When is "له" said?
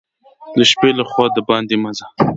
0.97-1.03